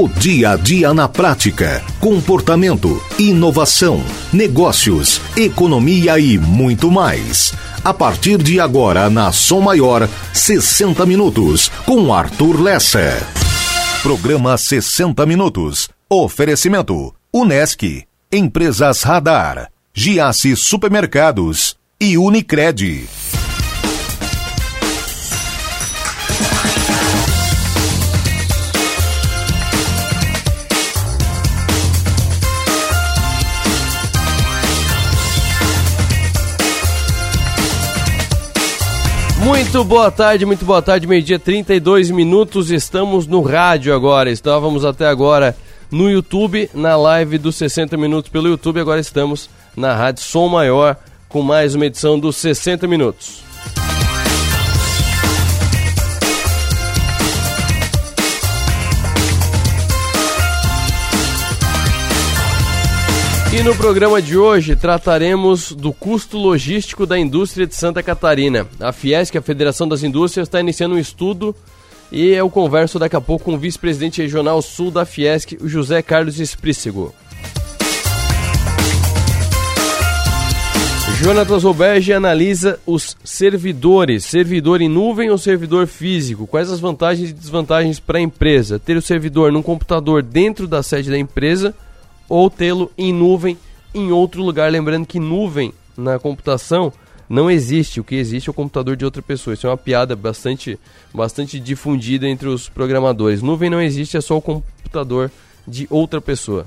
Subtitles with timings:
[0.00, 4.00] O dia a dia na prática, comportamento, inovação,
[4.32, 7.52] negócios, economia e muito mais.
[7.82, 13.20] A partir de agora na Som Maior, 60 minutos com Arthur Lessa.
[14.00, 15.88] Programa 60 minutos.
[16.08, 23.08] Oferecimento: Unesc, Empresas Radar, Giasse Supermercados e Unicred.
[39.48, 42.70] Muito boa tarde, muito boa tarde, meio-dia 32 minutos.
[42.70, 44.30] Estamos no rádio agora.
[44.30, 45.56] Estávamos até agora
[45.90, 48.78] no YouTube, na live dos 60 minutos pelo YouTube.
[48.78, 50.98] Agora estamos na Rádio Som Maior
[51.30, 53.42] com mais uma edição dos 60 minutos.
[63.50, 68.66] E no programa de hoje trataremos do custo logístico da indústria de Santa Catarina.
[68.78, 71.56] A Fiesc, a Federação das Indústrias, está iniciando um estudo
[72.12, 76.02] e eu converso daqui a pouco com o vice-presidente regional sul da Fiesc, o José
[76.02, 77.14] Carlos Esprícigo.
[81.18, 86.46] Jonatas Roberge analisa os servidores, servidor em nuvem ou servidor físico.
[86.46, 88.78] Quais as vantagens e desvantagens para a empresa?
[88.78, 91.74] Ter o servidor num computador dentro da sede da empresa
[92.28, 93.56] ou tê-lo em nuvem
[93.94, 94.70] em outro lugar.
[94.70, 96.92] Lembrando que nuvem na computação
[97.28, 98.00] não existe.
[98.00, 99.54] O que existe é o computador de outra pessoa.
[99.54, 100.78] Isso é uma piada bastante,
[101.12, 103.42] bastante difundida entre os programadores.
[103.42, 105.30] Nuvem não existe, é só o computador
[105.66, 106.66] de outra pessoa.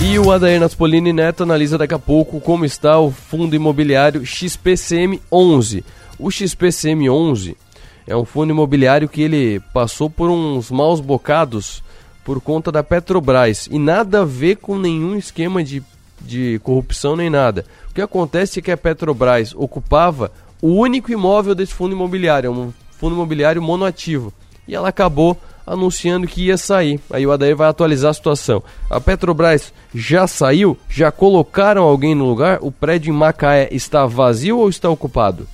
[0.00, 5.20] E o Adair Naspolini Neto analisa daqui a pouco como está o fundo imobiliário XPCM
[5.30, 5.84] 11.
[6.18, 7.56] O XPCM 11
[8.06, 11.82] é um fundo imobiliário que ele passou por uns maus bocados
[12.24, 15.82] por conta da Petrobras e nada a ver com nenhum esquema de,
[16.20, 17.64] de corrupção nem nada.
[17.90, 22.72] O que acontece é que a Petrobras ocupava o único imóvel desse fundo imobiliário, um
[22.98, 24.32] fundo imobiliário monoativo,
[24.66, 27.00] e ela acabou anunciando que ia sair.
[27.10, 28.62] Aí o Adair vai atualizar a situação.
[28.88, 30.76] A Petrobras já saiu?
[30.88, 32.58] Já colocaram alguém no lugar?
[32.62, 35.46] O prédio em Macaé está vazio ou está ocupado?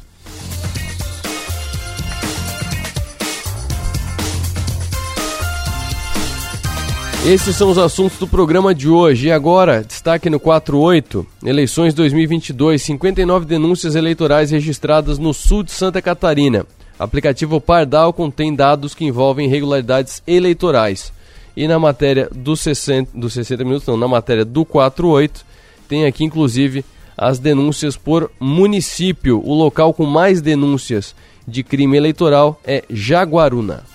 [7.27, 9.29] Esses são os assuntos do programa de hoje.
[9.29, 16.03] E agora, destaque no 48, eleições 2022, 59 denúncias eleitorais registradas no sul de Santa
[16.03, 16.67] Catarina.
[16.99, 21.15] Aplicativo Pardal contém dados que envolvem irregularidades eleitorais.
[21.57, 25.47] E na matéria dos 60, dos 60 minutos, não, na matéria do 48,
[25.89, 26.85] tem aqui inclusive
[27.17, 29.41] as denúncias por município.
[29.43, 31.15] O local com mais denúncias
[31.49, 33.94] de crime eleitoral é Jaguaruna.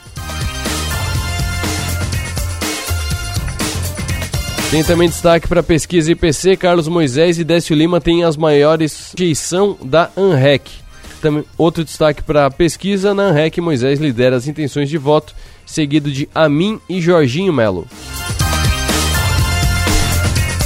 [4.71, 9.75] Tem também destaque para pesquisa IPC, Carlos Moisés e Décio Lima têm as maiores rejeição
[9.83, 10.69] da ANREC.
[11.23, 15.33] Também, outro destaque para pesquisa, na ANREC Moisés lidera as intenções de voto,
[15.65, 17.87] seguido de Amin e Jorginho Melo.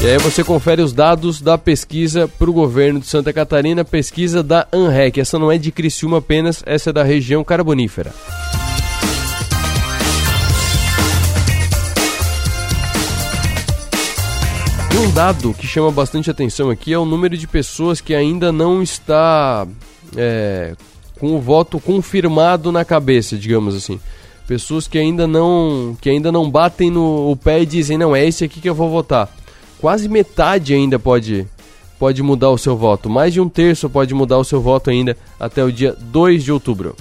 [0.01, 4.43] E aí você confere os dados da pesquisa para o governo de Santa Catarina, pesquisa
[4.43, 5.21] da ANREC.
[5.21, 8.13] Essa não é de Criciúma apenas, essa é da região carbonífera.
[14.99, 18.83] Um dado que chama bastante atenção aqui é o número de pessoas que ainda não
[18.83, 19.65] está
[20.15, 20.75] é,
[21.19, 23.99] com o voto confirmado na cabeça, digamos assim.
[24.47, 28.25] Pessoas que ainda não que ainda não batem no o pé e dizem não é
[28.25, 29.29] esse aqui que eu vou votar.
[29.79, 31.47] Quase metade ainda pode
[31.97, 33.09] pode mudar o seu voto.
[33.09, 36.51] Mais de um terço pode mudar o seu voto ainda até o dia 2 de
[36.51, 36.95] outubro.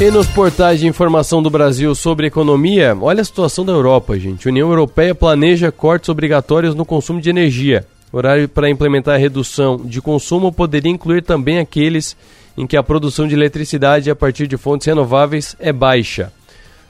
[0.00, 4.48] E nos portais de informação do Brasil sobre economia, olha a situação da Europa, gente.
[4.48, 7.86] A União Europeia planeja cortes obrigatórios no consumo de energia.
[8.10, 12.16] O horário para implementar a redução de consumo poderia incluir também aqueles
[12.56, 16.32] em que a produção de eletricidade a partir de fontes renováveis é baixa.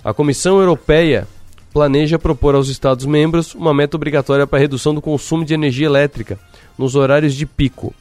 [0.05, 1.27] A Comissão Europeia
[1.73, 6.39] planeja propor aos Estados-membros uma meta obrigatória para a redução do consumo de energia elétrica
[6.79, 7.93] nos horários de pico.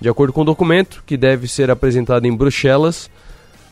[0.00, 3.10] De acordo com o documento, que deve ser apresentado em Bruxelas,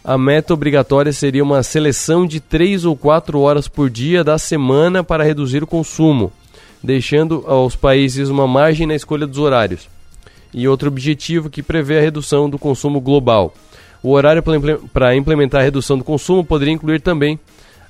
[0.03, 5.05] a meta obrigatória seria uma seleção de 3 ou 4 horas por dia da semana
[5.05, 6.33] para reduzir o consumo,
[6.83, 9.89] deixando aos países uma margem na escolha dos horários.
[10.53, 13.55] E outro objetivo que prevê a redução do consumo global.
[14.03, 14.43] O horário
[14.93, 17.39] para implementar a redução do consumo poderia incluir também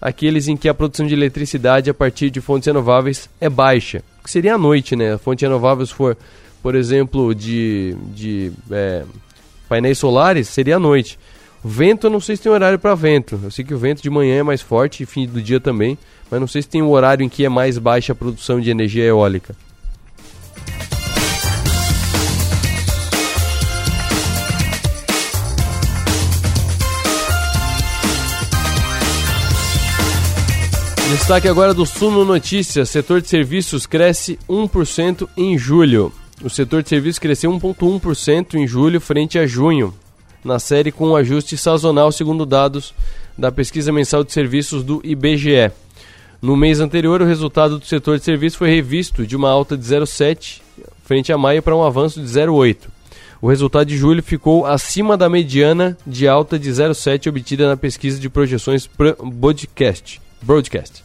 [0.01, 4.31] aqueles em que a produção de eletricidade a partir de fontes renováveis é baixa, que
[4.31, 5.15] seria à noite, né?
[5.15, 6.17] A fonte renovável se for,
[6.63, 9.05] por exemplo, de, de é,
[9.69, 11.19] painéis solares, seria à noite.
[11.63, 13.39] Vento, eu não sei se tem horário para vento.
[13.43, 15.99] Eu sei que o vento de manhã é mais forte e fim do dia também,
[16.31, 18.71] mas não sei se tem um horário em que é mais baixa a produção de
[18.71, 19.55] energia eólica.
[31.11, 32.89] Destaque agora do Suno Notícias.
[32.89, 36.13] Setor de serviços cresce 1% em julho.
[36.43, 39.93] O setor de serviços cresceu 1,1% em julho frente a junho,
[40.45, 42.95] na série com um ajuste sazonal, segundo dados
[43.37, 45.71] da pesquisa mensal de serviços do IBGE.
[46.41, 49.85] No mês anterior, o resultado do setor de serviços foi revisto de uma alta de
[49.85, 50.61] 0,7
[51.05, 52.89] frente a maio para um avanço de 0,8.
[53.43, 58.21] O resultado de julho ficou acima da mediana de alta de 0,7 obtida na pesquisa
[58.21, 58.89] de projeções
[59.33, 60.21] Broadcast.
[60.43, 61.03] Broadcast,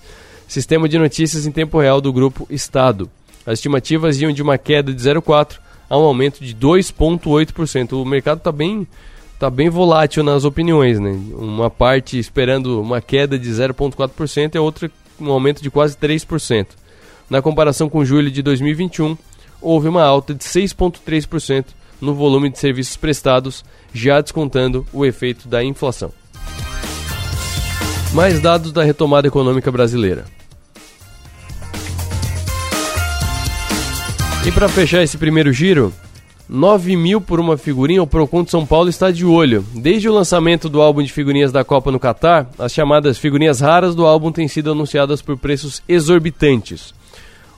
[0.47, 3.09] sistema de notícias em tempo real do grupo Estado.
[3.45, 5.57] As estimativas iam de uma queda de 0,4
[5.89, 7.93] a um aumento de 2,8%.
[7.93, 8.87] O mercado está bem,
[9.45, 11.19] tá bem volátil nas opiniões, né?
[11.35, 14.89] Uma parte esperando uma queda de 0,4% e a outra
[15.19, 16.65] um aumento de quase 3%.
[17.29, 19.15] Na comparação com julho de 2021,
[19.61, 21.65] houve uma alta de 6,3%
[22.01, 23.63] no volume de serviços prestados,
[23.93, 26.11] já descontando o efeito da inflação.
[28.11, 30.25] Mais dados da retomada econômica brasileira.
[34.43, 35.93] E para fechar esse primeiro giro,
[36.47, 39.65] 9 mil por uma figurinha, o Procon de São Paulo está de olho.
[39.73, 43.95] Desde o lançamento do álbum de figurinhas da Copa no Catar, as chamadas figurinhas raras
[43.95, 46.93] do álbum têm sido anunciadas por preços exorbitantes.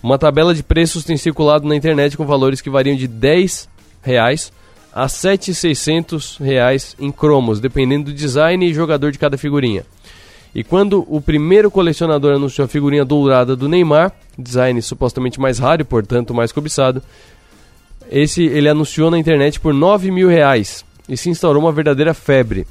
[0.02, 3.68] Uma tabela de preços tem circulado na internet com valores que variam de 10
[4.02, 4.54] reais
[4.94, 9.84] a 7,600 reais em cromos, dependendo do design e jogador de cada figurinha.
[10.56, 15.82] E quando o primeiro colecionador anunciou a figurinha dourada do Neymar, design supostamente mais raro
[15.82, 17.04] e portanto mais cobiçado,
[18.12, 22.68] esse ele anunciou na internet por 9 mil reais e se instaurou uma verdadeira febre.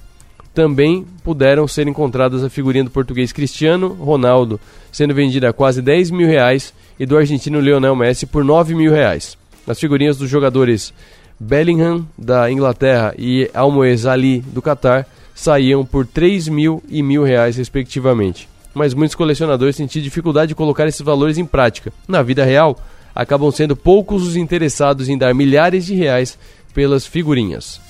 [0.55, 4.59] Também puderam ser encontradas a figurinha do português Cristiano Ronaldo,
[4.91, 8.91] sendo vendida a quase 10 mil reais, e do argentino Lionel Messi por 9 mil
[8.91, 9.37] reais.
[9.67, 10.95] As figurinhas dos jogadores
[11.39, 17.57] Bellingham, da Inglaterra, e Almoez Ali, do Catar, saíam por 3 mil e mil reais,
[17.57, 18.49] respectivamente.
[18.73, 21.93] Mas muitos colecionadores sentiam dificuldade de colocar esses valores em prática.
[22.09, 22.79] Na vida real,
[23.17, 26.39] acabam sendo poucos os interessados em dar milhares de reais
[26.75, 27.81] pelas figurinhas.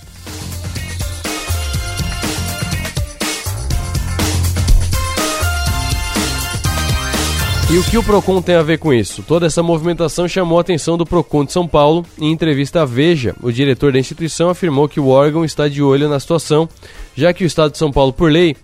[7.68, 9.24] E o que o Procon tem a ver com isso?
[9.24, 12.06] Toda essa movimentação chamou a atenção do Procon de São Paulo.
[12.16, 16.08] Em entrevista à Veja, o diretor da instituição afirmou que o órgão está de olho
[16.08, 16.68] na situação,
[17.16, 18.54] já que o Estado de São Paulo, por lei,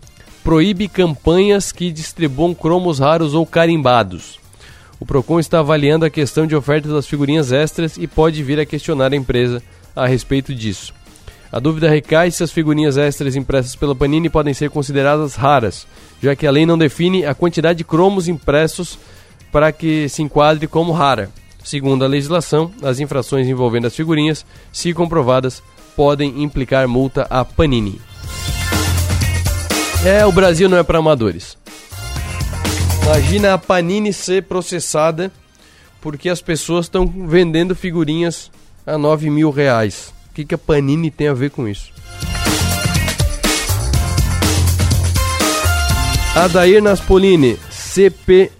[0.45, 4.42] proíbe campanhas que distribuam cromos raros ou carimbados.
[5.03, 8.65] O Procon está avaliando a questão de oferta das figurinhas extras e pode vir a
[8.65, 9.61] questionar a empresa
[9.97, 10.95] a respeito disso.
[11.51, 15.89] A dúvida recai se as figurinhas extras impressas pela Panini podem ser consideradas raras,
[16.23, 18.97] já que a lei não define a quantidade de cromos impressos
[19.51, 21.31] para que se enquadre como rara.
[21.65, 25.65] Segundo a legislação, as infrações envolvendo as figurinhas, se comprovadas,
[25.97, 28.01] podem implicar multa à Panini.
[30.05, 31.61] É, o Brasil não é para amadores.
[33.05, 35.31] Imagina a Panini ser processada
[36.01, 38.51] porque as pessoas estão vendendo figurinhas
[38.87, 40.15] a 9 mil reais.
[40.31, 41.93] O que, que a Panini tem a ver com isso?
[46.35, 48.51] Adair Naspolini, CP,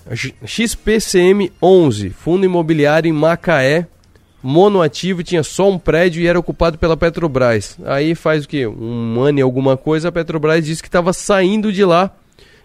[0.45, 3.87] XPCM 11, Fundo Imobiliário em Macaé,
[4.43, 7.79] monoativo, tinha só um prédio e era ocupado pela Petrobras.
[7.87, 8.67] Aí faz o que?
[8.67, 12.11] Um ano e alguma coisa, a Petrobras disse que estava saindo de lá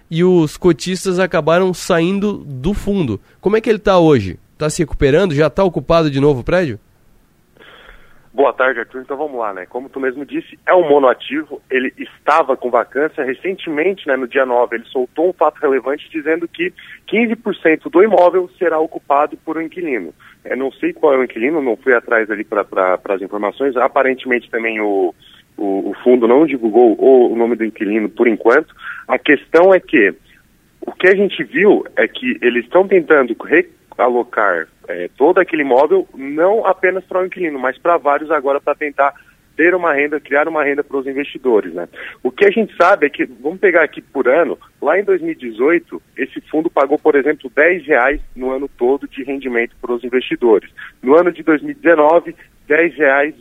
[0.09, 3.19] e os cotistas acabaram saindo do fundo.
[3.41, 4.39] Como é que ele está hoje?
[4.53, 5.35] Está se recuperando?
[5.35, 6.79] Já está ocupado de novo o prédio?
[8.37, 9.01] Boa tarde, Arthur.
[9.01, 9.65] Então vamos lá, né?
[9.65, 13.23] Como tu mesmo disse, é um monoativo, ele estava com vacância.
[13.23, 16.71] Recentemente, né, no dia 9, ele soltou um fato relevante dizendo que
[17.11, 20.13] 15% do imóvel será ocupado por um inquilino.
[20.45, 22.67] Eu não sei qual é o inquilino, não fui atrás ali para
[23.09, 23.75] as informações.
[23.75, 25.15] Aparentemente também o,
[25.57, 28.73] o, o, fundo não divulgou o, o nome do inquilino por enquanto.
[29.07, 30.13] A questão é que
[30.81, 33.35] o que a gente viu é que eles estão tentando
[33.97, 38.75] alocar é, todo aquele imóvel, não apenas para o inquilino, mas para vários agora para
[38.75, 39.13] tentar
[39.57, 41.73] ter uma renda, criar uma renda para os investidores.
[41.73, 41.89] Né?
[42.21, 45.99] O que a gente sabe é que, vamos pegar aqui por ano, lá em 2018,
[46.15, 50.69] esse fundo pagou, por exemplo, 10 reais no ano todo de rendimento para os investidores.
[51.01, 52.35] No ano de 2019,
[52.67, 53.35] 10 reais,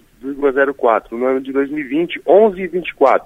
[1.12, 3.22] No ano de 2020, 11,24.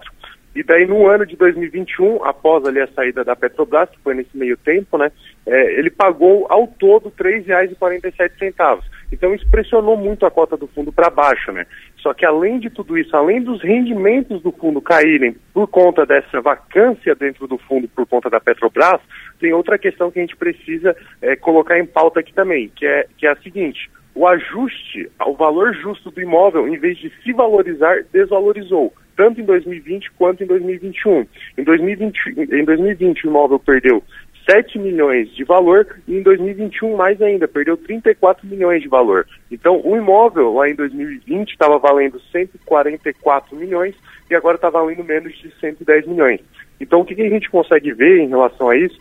[0.54, 4.36] E daí no ano de 2021, após ali a saída da Petrobras, que foi nesse
[4.36, 5.12] meio tempo, né,
[5.46, 8.82] é, ele pagou ao todo R$ 3,47.
[9.12, 11.66] Então isso pressionou muito a cota do fundo para baixo, né?
[11.98, 16.40] Só que além de tudo isso, além dos rendimentos do fundo caírem por conta dessa
[16.40, 19.00] vacância dentro do fundo por conta da Petrobras,
[19.38, 23.06] tem outra questão que a gente precisa é, colocar em pauta aqui também, que é,
[23.16, 27.32] que é a seguinte: o ajuste ao valor justo do imóvel, em vez de se
[27.32, 31.26] valorizar, desvalorizou, tanto em 2020 quanto em 2021.
[31.56, 32.18] Em 2020,
[32.52, 34.04] em 2020 o imóvel perdeu
[34.46, 39.26] 7 milhões de valor e em 2021 mais ainda, perdeu 34 milhões de valor.
[39.50, 43.94] Então, o imóvel lá em 2020 estava valendo 144 milhões
[44.30, 46.40] e agora está valendo menos de 110 milhões.
[46.78, 49.00] Então, o que, que a gente consegue ver em relação a isso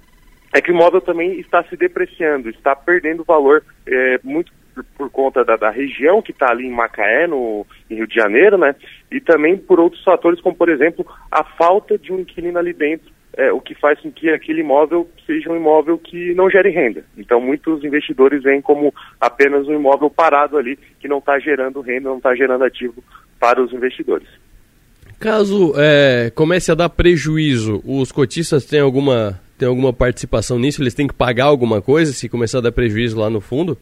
[0.54, 4.58] é que o imóvel também está se depreciando, está perdendo valor é, muito
[4.98, 8.58] por, conta da, da região que está ali em Macaé, no em Rio de Janeiro,
[8.58, 8.76] né?
[9.12, 13.12] E também por outros fatores, como por exemplo a falta de um inquilino ali dentro
[13.38, 17.04] é, o que faz com que aquele imóvel seja um imóvel que não gere renda.
[17.18, 22.10] Então, muitos investidores veem como apenas um imóvel parado ali, que não está gerando renda,
[22.10, 23.04] não está gerando ativo
[23.40, 24.28] para os investidores.
[25.20, 30.82] Caso é, comece a dar prejuízo, os cotistas têm alguma, têm alguma participação nisso?
[30.82, 33.78] Eles têm que pagar alguma coisa se começar a dar prejuízo lá no fundo?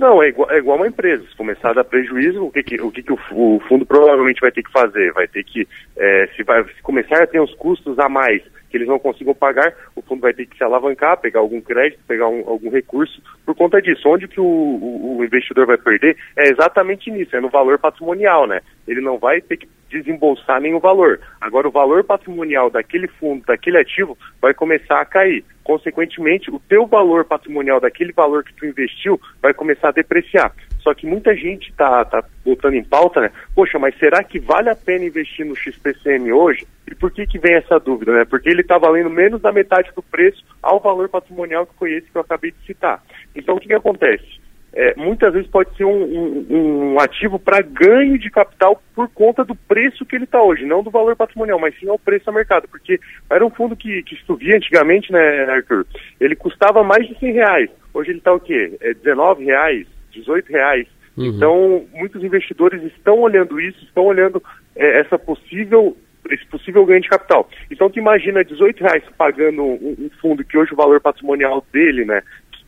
[0.00, 1.22] Não, é igual, é igual uma empresa.
[1.28, 4.40] Se começar a dar prejuízo, o que, que o, que, que o, o, fundo provavelmente
[4.40, 5.12] vai ter que fazer?
[5.12, 8.78] Vai ter que, é, se, vai, se começar a ter os custos a mais que
[8.78, 12.28] eles não consigam pagar, o fundo vai ter que se alavancar, pegar algum crédito, pegar
[12.28, 14.08] um, algum recurso por conta disso.
[14.08, 18.46] Onde que o, o, o, investidor vai perder é exatamente nisso, é no valor patrimonial,
[18.46, 18.60] né?
[18.88, 21.20] Ele não vai ter que desembolsar nenhum valor.
[21.40, 25.44] Agora, o valor patrimonial daquele fundo, daquele ativo, vai começar a cair.
[25.70, 30.52] Consequentemente, o teu valor patrimonial daquele valor que tu investiu vai começar a depreciar.
[30.80, 33.30] Só que muita gente está tá botando em pauta, né?
[33.54, 36.66] Poxa, mas será que vale a pena investir no XPCM hoje?
[36.90, 38.24] E por que que vem essa dúvida, né?
[38.24, 42.10] Porque ele está valendo menos da metade do preço ao valor patrimonial que foi esse
[42.10, 43.00] que eu acabei de citar.
[43.36, 44.39] Então, o que, que acontece?
[44.72, 49.44] É, muitas vezes pode ser um, um, um ativo para ganho de capital por conta
[49.44, 52.32] do preço que ele está hoje, não do valor patrimonial, mas sim ao preço a
[52.32, 55.86] mercado, porque era um fundo que, que se via antigamente, né, Arthur,
[56.20, 58.76] ele custava mais de 100 reais, hoje ele está o quê?
[58.80, 60.86] É 19 reais, 18 reais,
[61.16, 61.26] uhum.
[61.26, 64.42] então muitos investidores estão olhando isso, estão olhando
[64.76, 65.96] é, essa possível
[66.28, 67.48] esse possível ganho de capital.
[67.70, 72.04] Então, tu imagina 18 reais pagando um, um, fundo que hoje o valor patrimonial dele,
[72.04, 72.22] né,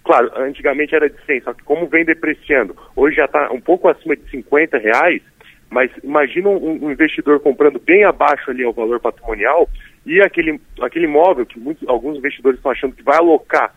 [0.04, 3.88] Claro, antigamente era de 100, só que como vem depreciando, hoje já está um pouco
[3.88, 5.22] acima de 50 reais,
[5.70, 9.68] mas imagina um, um, investidor comprando bem abaixo ali ao valor patrimonial
[10.04, 13.72] e aquele, aquele imóvel que muitos, alguns investidores estão achando que vai alocar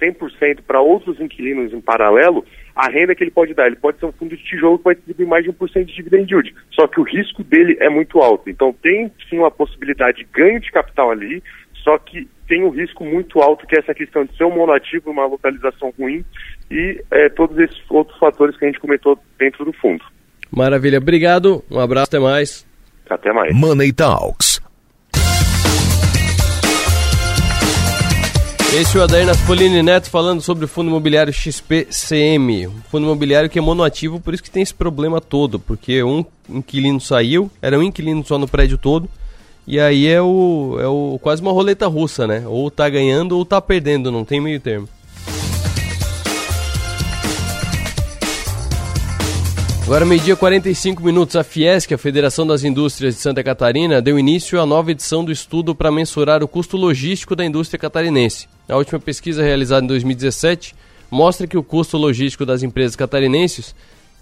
[0.00, 2.44] 100% para outros inquilinos em paralelo,
[2.74, 4.94] a renda que ele pode dar, ele pode ser um fundo de tijolo que vai
[4.94, 8.48] distribuir mais de 1% de dividend yield, só que o risco dele é muito alto.
[8.48, 11.42] Então tem sim uma possibilidade de ganho de capital ali,
[11.88, 15.10] só que tem um risco muito alto, que é essa questão de ser um monoativo,
[15.10, 16.22] uma localização ruim
[16.70, 20.04] e é, todos esses outros fatores que a gente comentou dentro do fundo.
[20.50, 22.66] Maravilha, obrigado, um abraço, até mais.
[23.08, 23.54] Até mais.
[23.54, 24.60] Money Talks.
[28.78, 33.48] Esse é o Adair Naspolini Neto falando sobre o fundo imobiliário XPCM, um fundo imobiliário
[33.48, 37.78] que é monoativo, por isso que tem esse problema todo, porque um inquilino saiu, era
[37.78, 39.08] um inquilino só no prédio todo,
[39.70, 42.42] e aí é o, é o quase uma roleta russa, né?
[42.46, 44.88] Ou tá ganhando ou tá perdendo, não tem meio termo.
[49.84, 54.58] Agora, meio-dia 45 minutos, a Fiesc, a Federação das Indústrias de Santa Catarina, deu início
[54.58, 58.48] à nova edição do estudo para mensurar o custo logístico da indústria catarinense.
[58.66, 60.74] A última pesquisa realizada em 2017
[61.10, 63.74] mostra que o custo logístico das empresas catarinenses,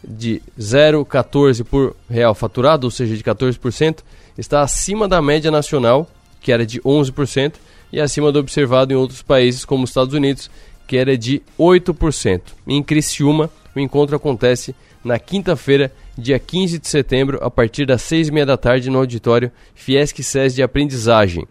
[0.03, 3.99] de 0,14 por real faturado, ou seja, de 14%,
[4.39, 6.09] está acima da média nacional,
[6.41, 7.55] que era de 11%,
[7.93, 10.51] e acima do observado em outros países, como os Estados Unidos,
[10.87, 12.43] que era de 8%.
[12.67, 14.75] Em Criciúma, o encontro acontece
[15.05, 18.99] na quinta-feira, dia 15 de setembro, a partir das 6 e meia da tarde, no
[18.99, 21.47] auditório Fiesc SES de Aprendizagem.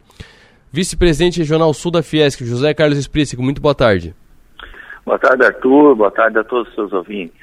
[0.71, 4.13] Vice-presidente regional sul da Fiesc, José Carlos Esprícico, muito boa tarde.
[5.05, 5.95] Boa tarde, Arthur.
[5.95, 7.35] Boa tarde a todos os seus ouvintes.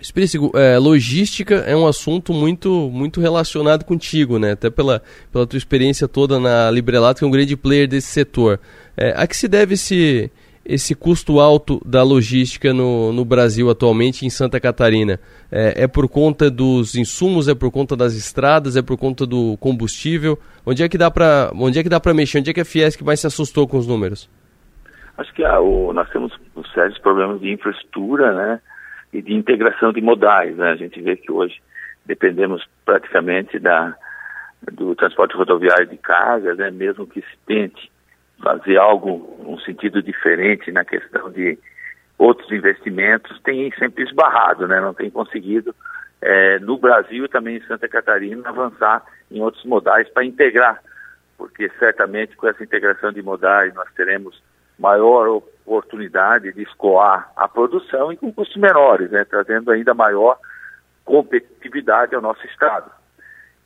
[0.00, 4.52] Espírito, é, logística é um assunto muito muito relacionado contigo, né?
[4.52, 8.58] Até pela, pela tua experiência toda na Librelato, que é um grande player desse setor.
[8.96, 10.30] É, a que se deve esse,
[10.64, 15.20] esse custo alto da logística no, no Brasil atualmente, em Santa Catarina?
[15.52, 19.56] É, é por conta dos insumos, é por conta das estradas, é por conta do
[19.58, 20.38] combustível?
[20.64, 22.38] Onde é que dá para é mexer?
[22.38, 24.30] Onde é que a Fiesc mais se assustou com os números?
[25.18, 26.32] Acho que ah, o, nós temos
[26.72, 28.60] sérios problemas de infraestrutura, né?
[29.12, 30.56] E de integração de modais.
[30.56, 30.70] Né?
[30.70, 31.60] A gente vê que hoje
[32.04, 33.94] dependemos praticamente da,
[34.72, 37.90] do transporte rodoviário de cargas, né, mesmo que se tente
[38.42, 41.58] fazer algo um sentido diferente na questão de
[42.18, 45.74] outros investimentos, tem sempre esbarrado, né, não tem conseguido
[46.20, 50.82] é, no Brasil e também em Santa Catarina avançar em outros modais para integrar,
[51.38, 54.42] porque certamente com essa integração de modais nós teremos
[54.80, 60.38] maior oportunidade de escoar a produção e com custos menores, né, trazendo ainda maior
[61.04, 62.90] competitividade ao nosso Estado.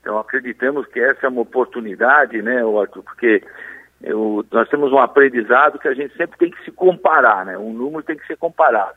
[0.01, 2.61] Então acreditamos que essa é uma oportunidade, né,
[3.05, 3.43] porque
[4.03, 7.57] eu, nós temos um aprendizado que a gente sempre tem que se comparar, né?
[7.57, 8.97] Um número tem que ser comparado.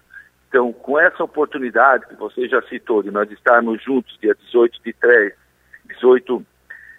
[0.49, 4.93] Então, com essa oportunidade que você já citou, de nós estarmos juntos dia 18 de
[4.93, 5.33] 3,
[5.87, 6.45] 18,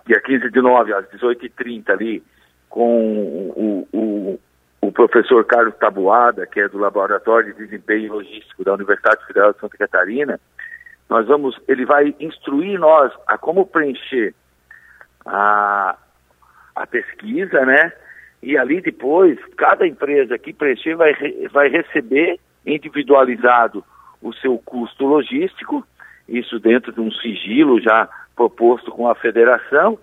[0.06, 2.22] dia 15 de 9, às 18h30 ali,
[2.70, 4.40] com o, o,
[4.80, 9.60] o professor Carlos Tabuada, que é do Laboratório de Desempenho Logístico da Universidade Federal de
[9.60, 10.40] Santa Catarina,
[11.08, 14.34] nós vamos, ele vai instruir nós a como preencher
[15.24, 15.96] a,
[16.76, 17.92] a pesquisa, né?
[18.42, 21.12] E ali depois, cada empresa que preencher vai,
[21.50, 23.84] vai receber individualizado
[24.22, 25.84] o seu custo logístico,
[26.28, 29.98] isso dentro de um sigilo já proposto com a federação,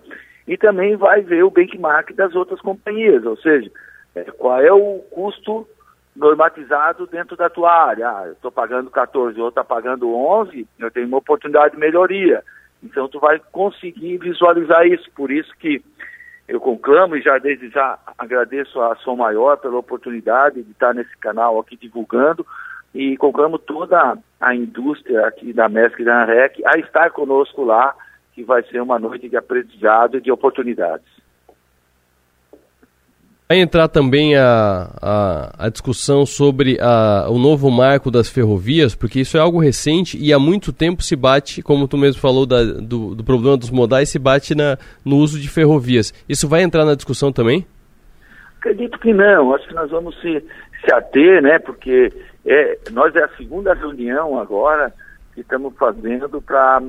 [0.46, 3.70] e também vai ver o benchmark das outras companhias, ou seja,
[4.16, 5.68] é, qual é o custo
[6.16, 8.08] normatizado dentro da tua área.
[8.08, 11.80] Ah, eu estou pagando 14, o outro está pagando 11, eu tenho uma oportunidade de
[11.80, 12.42] melhoria.
[12.82, 15.10] Então, tu vai conseguir visualizar isso.
[15.14, 15.82] Por isso que
[16.48, 21.16] eu conclamo e já desde já agradeço a Som Maior pela oportunidade de estar nesse
[21.18, 22.46] canal aqui divulgando
[22.94, 27.94] e conclamo toda a indústria aqui da MESC e da ANREC a estar conosco lá,
[28.32, 31.06] que vai ser uma noite de aprendizado e de oportunidades.
[33.48, 39.20] Vai entrar também a, a, a discussão sobre a, o novo marco das ferrovias, porque
[39.20, 42.64] isso é algo recente e há muito tempo se bate, como tu mesmo falou da,
[42.64, 46.12] do, do, problema dos modais, se bate na, no uso de ferrovias.
[46.28, 47.64] Isso vai entrar na discussão também?
[48.58, 49.54] Acredito que não.
[49.54, 50.44] Acho que nós vamos se,
[50.84, 51.60] se ater, né?
[51.60, 52.12] Porque
[52.44, 54.92] é, nós é a segunda reunião agora
[55.32, 56.82] que estamos fazendo para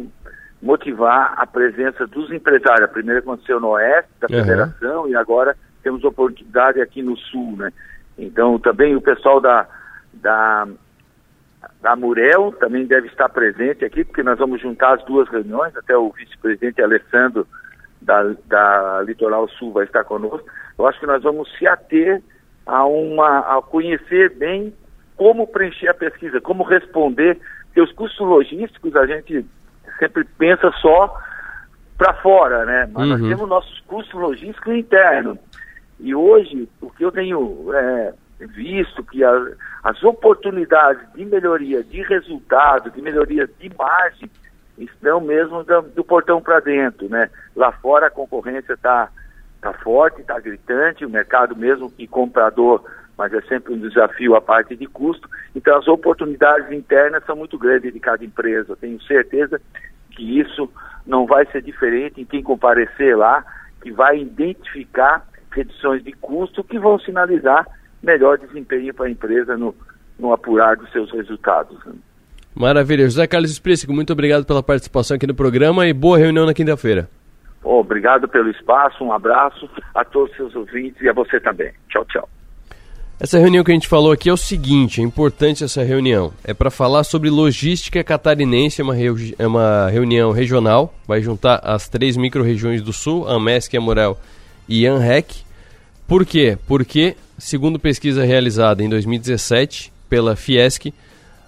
[0.60, 2.86] motivar a presença dos empresários.
[2.89, 4.43] A primeira aconteceu no Oeste da uhum.
[4.43, 5.56] Federação e agora
[5.88, 7.71] temos oportunidade aqui no Sul, né?
[8.17, 9.65] Então também o pessoal da,
[10.15, 10.67] da,
[11.82, 15.95] da Murel também deve estar presente aqui, porque nós vamos juntar as duas reuniões, até
[15.95, 17.47] o vice-presidente Alessandro
[18.02, 20.45] da, da Litoral Sul vai estar conosco.
[20.78, 22.21] Eu acho que nós vamos se ater
[22.65, 24.73] a uma a conhecer bem
[25.15, 29.45] como preencher a pesquisa, como responder, porque os custos logísticos a gente
[30.00, 31.17] sempre pensa só
[31.97, 32.89] para fora, né?
[32.91, 33.17] Mas uhum.
[33.17, 35.38] nós temos nossos custos logísticos internos.
[36.00, 39.48] E hoje, o que eu tenho é, visto que a,
[39.84, 44.30] as oportunidades de melhoria de resultado, de melhoria de margem,
[44.78, 47.30] estão mesmo do, do portão para dentro, né?
[47.56, 49.10] Lá fora a concorrência está
[49.60, 52.84] tá forte, está gritante, o mercado mesmo que comprador,
[53.18, 55.28] mas é sempre um desafio a parte de custo.
[55.56, 58.76] Então as oportunidades internas são muito grandes de cada empresa.
[58.76, 59.60] Tenho certeza
[60.12, 60.72] que isso
[61.06, 63.44] não vai ser diferente em quem comparecer lá,
[63.82, 67.66] que vai identificar reduções de custo que vão sinalizar
[68.02, 69.76] melhor desempenho para a empresa no,
[70.20, 71.78] no apurar dos seus resultados.
[72.56, 73.06] Maravilha.
[73.06, 77.10] José Carlos Esprícico, muito obrigado pela participação aqui no programa e boa reunião na quinta-feira.
[77.64, 81.72] obrigado pelo espaço, um abraço a todos os seus ouvintes e a você também.
[81.90, 82.30] Tchau, tchau.
[83.20, 86.32] Essa reunião que a gente falou aqui é o seguinte, é importante essa reunião.
[86.44, 88.96] É para falar sobre logística catarinense, é uma,
[89.40, 94.18] é uma reunião regional, vai juntar as três micro-regiões do Sul, Amesc, Amorel
[94.68, 95.48] e ANREC,
[96.08, 96.58] por quê?
[96.68, 100.94] Porque, segundo pesquisa realizada em 2017 pela Fiesc,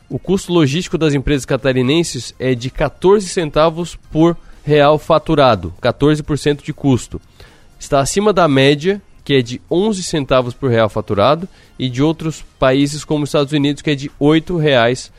[0.10, 6.74] o custo logístico das empresas catarinenses é de 14 centavos por real faturado, 14% de
[6.74, 7.22] custo.
[7.80, 12.44] Está acima da média, que é de 11 centavos por real faturado, e de outros
[12.60, 15.12] países como os Estados Unidos, que é de 8 reais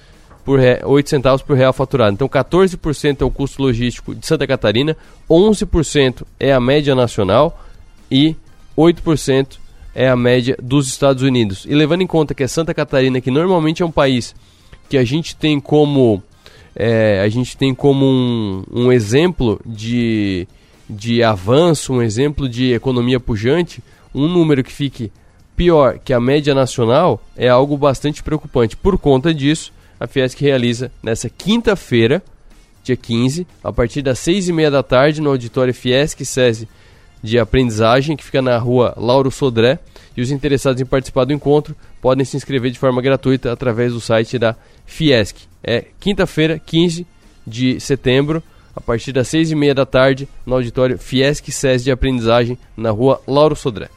[0.45, 0.81] por re...
[0.85, 2.13] 8 centavos por real faturado.
[2.13, 4.97] Então 14% é o custo logístico de Santa Catarina,
[5.31, 7.59] 11% é a média nacional
[8.11, 8.37] e
[8.77, 9.59] 8%
[9.95, 11.67] é a média dos Estados Unidos.
[11.69, 14.35] E levando em conta que é Santa Catarina, que normalmente é um país
[14.89, 16.23] que a gente tem como
[16.75, 20.47] é, a gente tem como um, um exemplo de,
[20.89, 23.83] de avanço, um exemplo de economia pujante,
[24.15, 25.11] um número que fique
[25.57, 28.77] pior que a média nacional é algo bastante preocupante.
[28.77, 32.23] Por conta disso, a Fiesc realiza nessa quinta-feira,
[32.83, 36.69] dia 15, a partir das seis e meia da tarde, no auditório Fiesc SESI
[37.23, 39.79] de aprendizagem que fica na rua Lauro Sodré.
[40.17, 44.01] E os interessados em participar do encontro podem se inscrever de forma gratuita através do
[44.01, 45.37] site da Fiesc.
[45.63, 47.07] É quinta-feira, 15
[47.47, 48.43] de setembro,
[48.75, 52.91] a partir das seis e meia da tarde, no auditório Fiesc SES de Aprendizagem, na
[52.91, 53.89] rua Lauro Sodré.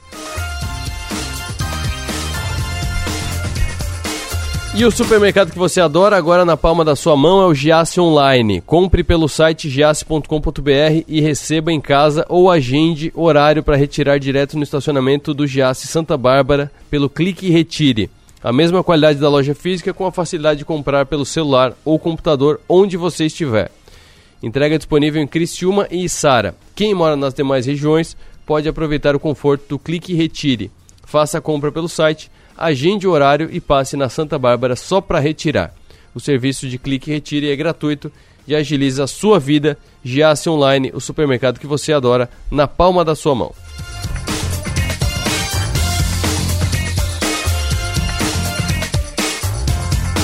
[4.76, 8.00] E o supermercado que você adora agora na palma da sua mão é o Giasse
[8.00, 8.60] Online.
[8.60, 14.64] Compre pelo site giasse.com.br e receba em casa ou agende horário para retirar direto no
[14.64, 18.10] estacionamento do Giasse Santa Bárbara pelo Clique e Retire.
[18.44, 22.60] A mesma qualidade da loja física com a facilidade de comprar pelo celular ou computador
[22.68, 23.70] onde você estiver.
[24.42, 26.56] Entrega disponível em Criciúma e Sara.
[26.76, 30.72] Quem mora nas demais regiões pode aproveitar o conforto do Clique e Retire.
[31.06, 35.20] Faça a compra pelo site agende o horário e passe na Santa Bárbara só para
[35.20, 35.74] retirar.
[36.16, 38.12] O serviço de clique e retire é gratuito
[38.48, 39.78] e agiliza a sua vida.
[40.04, 43.54] Giasse Online, o supermercado que você adora, na palma da sua mão.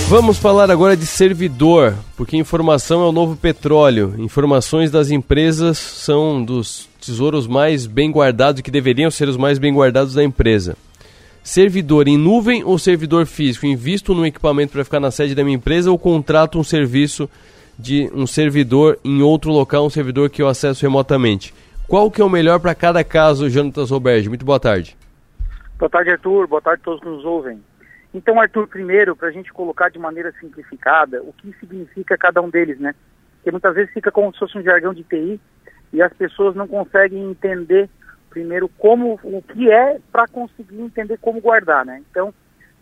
[0.08, 4.15] Vamos falar agora de servidor, porque informação é o novo petróleo.
[4.18, 9.72] Informações das empresas são dos tesouros mais bem guardados, que deveriam ser os mais bem
[9.72, 10.76] guardados da empresa
[11.49, 13.65] servidor em nuvem ou servidor físico?
[13.65, 17.27] Invisto no equipamento para ficar na sede da minha empresa ou contrato um serviço
[17.77, 21.51] de um servidor em outro local, um servidor que eu acesso remotamente?
[21.88, 24.29] Qual que é o melhor para cada caso, Jonatas Roberge?
[24.29, 24.95] Muito boa tarde.
[25.79, 26.45] Boa tarde, Arthur.
[26.45, 27.59] Boa tarde a todos que nos ouvem.
[28.13, 32.49] Então, Arthur, primeiro, para a gente colocar de maneira simplificada, o que significa cada um
[32.49, 32.93] deles, né?
[33.38, 35.41] Porque muitas vezes fica como se fosse um jargão de TI
[35.91, 37.89] e as pessoas não conseguem entender
[38.30, 42.02] primeiro como o que é para conseguir entender como guardar, né?
[42.10, 42.34] Então,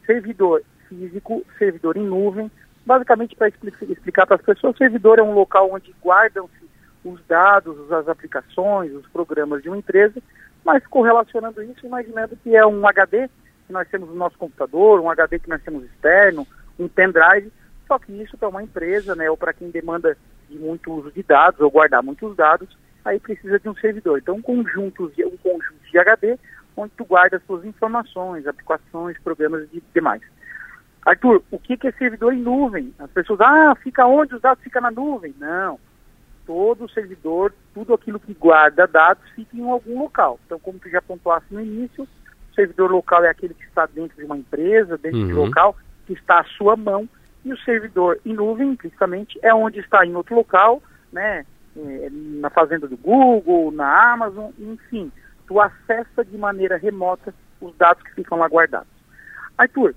[0.05, 2.51] servidor físico, servidor em nuvem,
[2.85, 6.67] basicamente para explicar para as pessoas, servidor é um local onde guardam-se
[7.03, 10.21] os dados, as aplicações, os programas de uma empresa,
[10.63, 13.29] mas correlacionando isso, imaginando que é um HD
[13.65, 16.47] que nós temos no nosso computador, um HD que nós temos externo,
[16.79, 17.51] um pendrive,
[17.87, 20.17] só que isso para uma empresa, né, ou para quem demanda
[20.49, 22.69] de muito uso de dados ou guardar muitos dados,
[23.07, 24.19] aí precisa de um servidor.
[24.19, 26.37] Então, um conjunto, um conjunto de HD,
[26.75, 30.21] onde tu guarda suas informações, aplicações, programas e demais.
[31.05, 32.93] Arthur, o que, é servidor em nuvem?
[32.99, 35.33] As pessoas, ah, fica onde os dados ficam na nuvem?
[35.39, 35.79] Não.
[36.45, 40.39] Todo servidor, tudo aquilo que guarda dados, fica em algum local.
[40.45, 44.17] Então, como tu já pontuaste no início, o servidor local é aquele que está dentro
[44.17, 45.27] de uma empresa, dentro uhum.
[45.27, 47.07] de um local, que está à sua mão,
[47.45, 51.45] e o servidor em nuvem, implicitamente, é onde está em outro local, né,
[51.77, 55.11] é, na fazenda do Google, na Amazon, enfim,
[55.47, 58.87] tu acessa de maneira remota os dados que ficam lá guardados.
[59.57, 59.95] Arthur,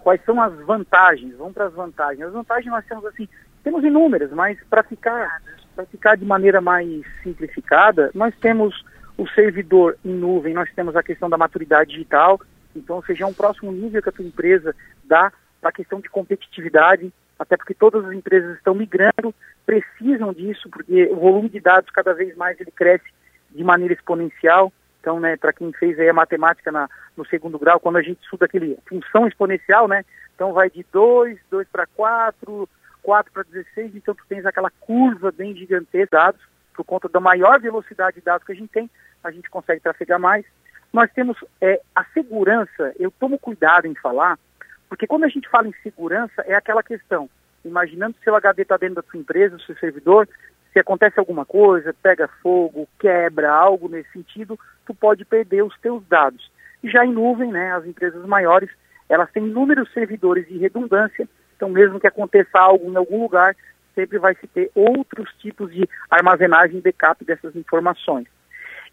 [0.00, 1.36] quais são as vantagens?
[1.36, 2.26] Vamos para as vantagens.
[2.26, 3.28] As vantagens nós temos assim,
[3.62, 5.42] temos inúmeras, mas para ficar,
[5.74, 8.84] para ficar de maneira mais simplificada, nós temos
[9.16, 12.40] o servidor em nuvem, nós temos a questão da maturidade digital,
[12.76, 16.08] então, seja, é um próximo nível que a tua empresa dá para a questão de
[16.08, 21.90] competitividade, até porque todas as empresas estão migrando, precisam disso, porque o volume de dados
[21.90, 23.06] cada vez mais ele cresce
[23.50, 24.72] de maneira exponencial.
[25.00, 28.20] Então, né, para quem fez aí a matemática na, no segundo grau, quando a gente
[28.22, 32.68] estuda aquele função exponencial, né, então vai de 2, 2 para 4,
[33.02, 36.40] 4 para 16, então tu tens aquela curva bem gigantesca de dados,
[36.74, 38.90] por conta da maior velocidade de dados que a gente tem,
[39.22, 40.44] a gente consegue trafegar mais.
[40.92, 44.38] Nós temos é, a segurança, eu tomo cuidado em falar,
[44.88, 47.28] porque quando a gente fala em segurança, é aquela questão,
[47.64, 50.28] imaginando se o HD está dentro da sua empresa, do seu servidor,
[50.72, 56.06] se acontece alguma coisa, pega fogo, quebra, algo nesse sentido, tu pode perder os teus
[56.06, 56.50] dados.
[56.82, 58.70] E já em nuvem, né, as empresas maiores,
[59.08, 63.56] elas têm inúmeros servidores de redundância, então mesmo que aconteça algo em algum lugar,
[63.94, 68.28] sempre vai se ter outros tipos de armazenagem e backup dessas informações.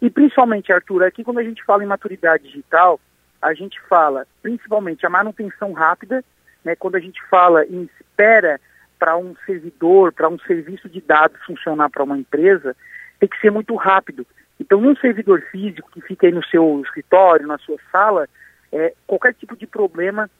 [0.02, 3.00] E principalmente, Arthur, aqui quando a gente fala em maturidade digital,
[3.40, 6.24] a gente fala principalmente a manutenção rápida,
[6.64, 8.60] né, quando a gente fala em espera
[8.98, 12.74] para um servidor, para um serviço de dados funcionar para uma empresa,
[13.18, 14.26] tem que ser muito rápido.
[14.58, 18.28] Então, num servidor físico que fica aí no seu escritório, na sua sala,
[18.72, 20.30] é, qualquer tipo de problema,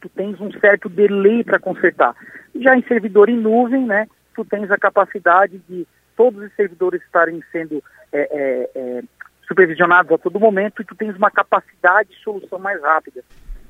[0.00, 2.14] tu tens um certo delay para consertar.
[2.54, 7.42] Já em servidor em nuvem, né, tu tens a capacidade de todos os servidores estarem
[7.50, 9.02] sendo é, é, é
[9.46, 13.22] supervisionados a todo momento e tu tens uma capacidade de solução mais rápida.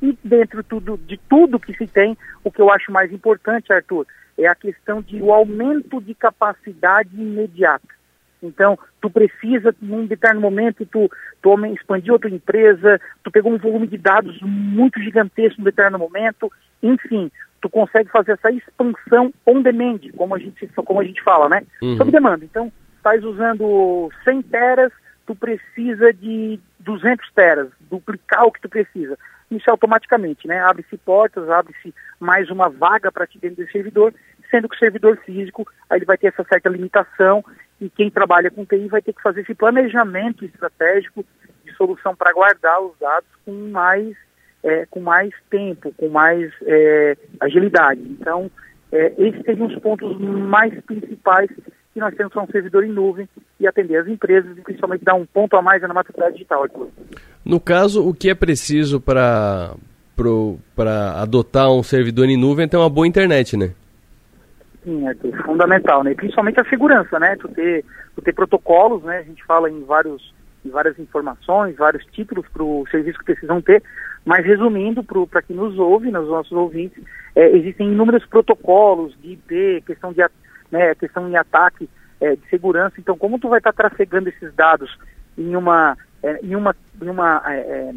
[0.02, 4.06] E dentro tudo, de tudo que se tem, o que eu acho mais importante, Arthur,
[4.36, 7.94] é a questão de o aumento de capacidade imediata.
[8.42, 11.10] Então, tu precisa, num determinado momento, tu,
[11.40, 15.98] tu expandiu a tua empresa, tu pegou um volume de dados muito gigantesco num determinado
[15.98, 17.30] momento, enfim,
[17.62, 21.62] tu consegue fazer essa expansão on demand, como a gente, como a gente fala, né?
[21.80, 21.96] Uhum.
[21.96, 22.44] Sob demanda.
[22.44, 24.92] Então, estás usando 100 teras,
[25.26, 29.18] tu precisa de 200 teras, duplicar o que tu precisa.
[29.50, 30.60] Isso automaticamente, né?
[30.60, 34.12] Abre-se portas, abre-se mais uma vaga para ti dentro do servidor,
[34.50, 37.44] sendo que o servidor físico aí ele vai ter essa certa limitação
[37.80, 41.24] e quem trabalha com TI vai ter que fazer esse planejamento estratégico
[41.64, 44.16] de solução para guardar os dados com mais,
[44.62, 48.00] é, com mais tempo, com mais é, agilidade.
[48.00, 48.50] Então,
[48.92, 51.50] é, esses seriam os pontos mais principais
[51.94, 53.28] que nós temos para um servidor em nuvem
[53.60, 56.66] e atender as empresas e principalmente dar um ponto a mais na maturidade digital.
[57.44, 59.74] No caso, o que é preciso para
[60.76, 63.72] para adotar um servidor em nuvem é ter uma boa internet, né?
[64.84, 66.14] Sim, é fundamental, né?
[66.14, 67.34] Principalmente a segurança, né?
[67.36, 69.18] Tu ter, tu ter protocolos, né?
[69.18, 70.32] A gente fala em vários
[70.64, 73.82] em várias informações, vários títulos para o serviço que precisam ter,
[74.24, 77.02] mas resumindo para quem nos ouve, nos nossos ouvintes,
[77.36, 80.22] é, existem inúmeros protocolos de IP, questão de
[80.74, 81.88] né, questão em ataque
[82.20, 82.96] é, de segurança.
[82.98, 84.90] Então, como tu vai estar tá trafegando esses dados
[85.38, 87.94] em uma é, em uma em uma é, é,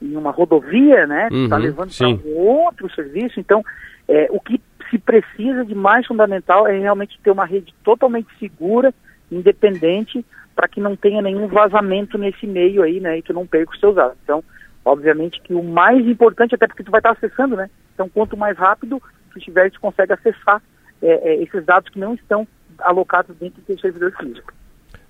[0.00, 1.24] em uma rodovia, né?
[1.24, 3.40] Está uhum, tá levando para um outro serviço.
[3.40, 3.64] Então,
[4.08, 8.94] é, o que se precisa de mais fundamental é realmente ter uma rede totalmente segura,
[9.30, 13.18] independente, para que não tenha nenhum vazamento nesse meio aí, né?
[13.18, 14.16] E tu não perca os seus dados.
[14.22, 14.44] Então,
[14.84, 17.68] obviamente que o mais importante, até porque tu vai estar acessando, né?
[17.94, 20.62] Então, quanto mais rápido tu tiver, tu consegue acessar
[21.02, 22.46] é, é, esses dados que não estão
[22.78, 24.52] alocados dentro do servidor físico.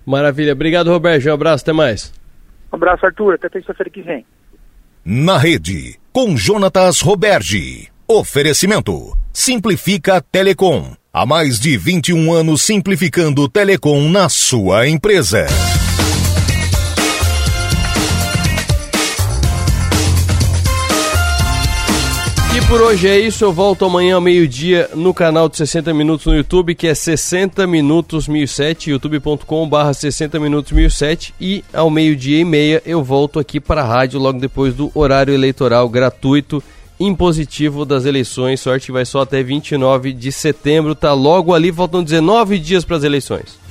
[0.04, 0.52] Maravilha.
[0.52, 1.28] Obrigado, Roberto.
[1.28, 1.62] Um abraço.
[1.64, 2.12] Até mais.
[2.72, 3.34] Um abraço, Arthur.
[3.34, 4.26] Até terça-feira que vem.
[5.04, 7.88] Na rede, com Jonatas Roberge.
[8.08, 9.16] Oferecimento.
[9.32, 10.92] Simplifica Telecom.
[11.12, 15.46] Há mais de 21 anos simplificando telecom na sua empresa.
[22.72, 26.34] Por hoje é isso, eu volto amanhã ao meio-dia no canal de 60 Minutos no
[26.34, 32.44] YouTube, que é 60 Minutos 1007, youtube.com barra 60 Minutos 1007 e ao meio-dia e
[32.46, 36.64] meia eu volto aqui para a rádio logo depois do horário eleitoral gratuito
[36.98, 38.62] impositivo das eleições.
[38.62, 40.94] Sorte que vai só até 29 de setembro.
[40.94, 43.61] Tá logo ali, faltam 19 dias para as eleições.